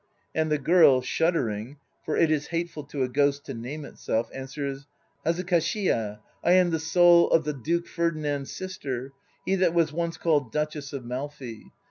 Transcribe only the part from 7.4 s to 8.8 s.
the Duke Ferdinand's sis